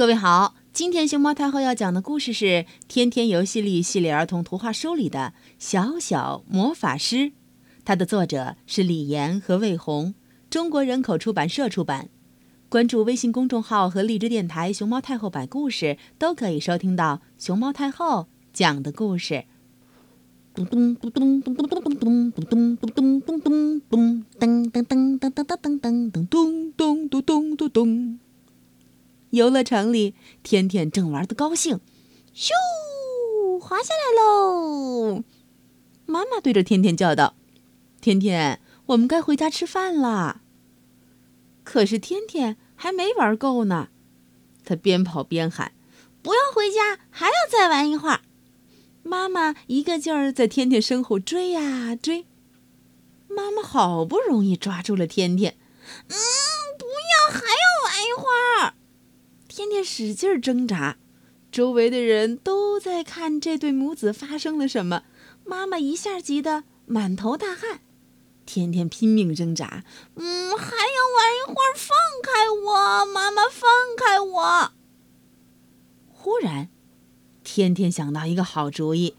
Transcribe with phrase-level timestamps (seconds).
[0.00, 2.46] 各位好，今天熊猫太后要讲的故事是
[2.88, 7.16] 《天天游戏力系列儿童图画书里的《小小魔法师》，
[7.84, 10.14] 它的作者是李岩和魏红，
[10.48, 12.08] 中国人口出版社出版。
[12.70, 19.44] 关注微信公众号和荔枝电台“熊猫太后摆故事”，都可以收听到熊猫太后讲的故事。
[20.54, 22.89] 咚咚咚咚咚咚咚咚咚咚咚
[29.30, 31.80] 游乐场里，天天正玩得高兴，
[32.34, 32.50] 咻，
[33.60, 35.22] 滑下来喽！
[36.06, 37.34] 妈妈对着天天叫道
[38.00, 40.42] ：“天天，我们该回家吃饭啦。”
[41.62, 43.88] 可是天天还没玩够呢，
[44.64, 45.72] 他边跑边喊
[46.22, 48.22] ：“不要回家，还要再玩一会儿。”
[49.04, 52.26] 妈妈一个劲儿在天天身后追呀追。
[53.28, 55.56] 妈妈好不容易抓住了天天，
[56.08, 56.16] 嗯，
[56.76, 57.69] 不要，还要。
[59.82, 60.96] 使劲挣扎，
[61.50, 65.04] 周围的人都在看这对母子发生了什么。
[65.44, 67.80] 妈妈一下急得满头大汗，
[68.46, 74.72] 天天拼命挣扎，嗯，还要玩一会儿，放开我，妈妈，放开我。
[76.08, 76.68] 忽然，
[77.42, 79.14] 天天想到一个好主意，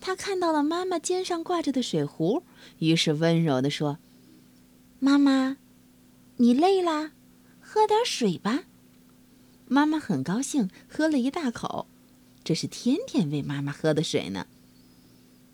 [0.00, 2.42] 他看到了妈妈肩上挂着的水壶，
[2.78, 3.98] 于是温柔地说
[4.98, 5.56] ：“妈妈，
[6.38, 7.12] 你累啦，
[7.60, 8.64] 喝点水吧。”
[9.72, 11.86] 妈妈很高兴，喝了一大口。
[12.44, 14.46] 这是天天喂妈妈喝的水呢。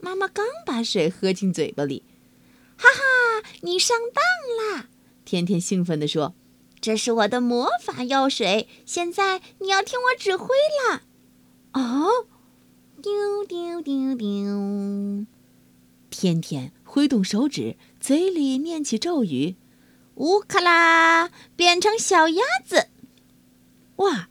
[0.00, 2.02] 妈妈刚把水喝进嘴巴里，
[2.76, 4.88] 哈哈，你上当啦！
[5.24, 6.34] 天天兴奋地说
[6.80, 10.48] ：“这是我的魔法药水，现在你要听我指挥
[10.90, 11.02] 啦！”
[11.74, 12.26] 哦，
[13.00, 15.26] 丢丢丢丢！
[16.10, 19.54] 天天挥动手指，嘴里念起咒语
[20.16, 22.88] ：“乌克拉，变成小鸭子。”
[23.98, 24.28] 哇，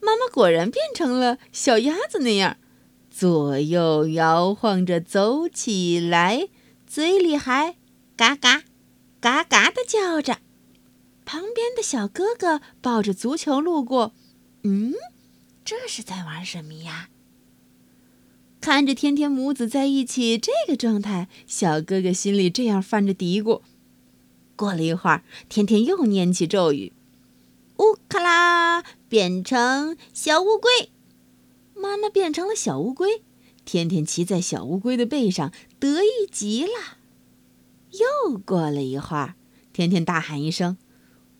[0.00, 2.56] 妈妈果然变成了小鸭子那样，
[3.10, 6.48] 左右摇晃着走起来，
[6.86, 7.76] 嘴里还
[8.16, 8.64] 嘎嘎
[9.20, 10.38] 嘎嘎的叫着。
[11.24, 14.12] 旁边的小哥哥抱着足球路过，
[14.64, 14.92] 嗯，
[15.64, 17.08] 这是在玩什么呀？
[18.60, 23.62] 看着天天母子在一起这个状态，小哥哥心里这样犯着嘀咕。
[24.54, 26.92] 过了一会儿，天天又念起咒语。
[27.82, 30.92] 乌克拉变成小乌龟，
[31.74, 33.24] 妈妈变成了小乌龟，
[33.64, 36.98] 天天骑在小乌龟的背上，得意极了。
[37.90, 39.34] 又过了一会儿，
[39.72, 40.78] 天天大喊一声：“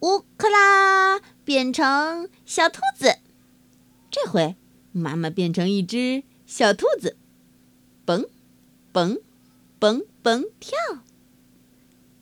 [0.02, 3.18] 乌克拉变成小兔子！”
[4.10, 4.56] 这回
[4.90, 7.16] 妈妈变成一只小兔子，
[8.04, 8.26] 蹦，
[8.90, 9.20] 蹦，
[9.78, 10.76] 蹦蹦跳。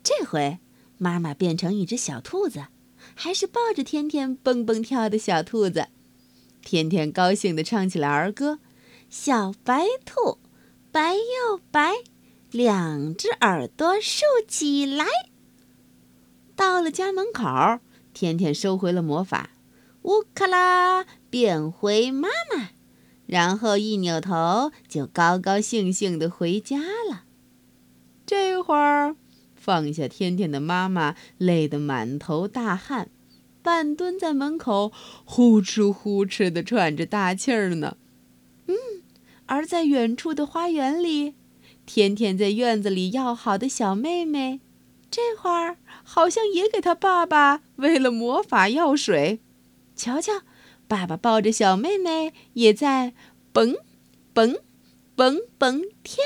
[0.03, 0.59] 这回
[0.99, 2.67] 妈妈变成一只小兔子。
[3.15, 5.89] 还是抱着天天蹦蹦跳的小兔子，
[6.63, 8.59] 天天高兴地唱起了儿歌
[9.11, 10.39] ：“小白兔，
[10.93, 11.95] 白又白，
[12.51, 15.07] 两只耳朵竖起来。”
[16.57, 17.81] 到了家门口，
[18.13, 19.51] 天天收回了魔法，
[20.03, 22.71] 乌克拉变回妈妈，
[23.27, 26.79] 然后一扭头就高高兴兴地回家
[27.11, 27.25] 了。
[28.27, 29.17] 这会儿。
[29.61, 33.11] 放下天天的妈妈累得满头大汗，
[33.63, 34.91] 半蹲在门口，
[35.27, 37.99] 呼哧呼哧地喘着大气儿呢。
[38.67, 38.75] 嗯，
[39.45, 41.35] 而在远处的花园里，
[41.85, 44.61] 天天在院子里要好的小妹妹，
[45.11, 49.41] 这会儿好像也给他爸爸喂了魔法药水。
[49.95, 50.41] 瞧瞧，
[50.89, 53.13] 爸爸抱着小妹妹，也在
[53.53, 53.77] 蹦
[54.33, 54.57] 蹦
[55.15, 56.25] 蹦蹦跳。